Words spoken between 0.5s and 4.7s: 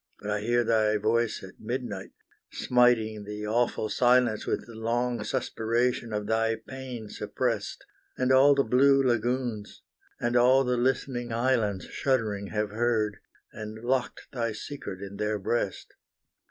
thy voice at midnight, smiting the awful silence With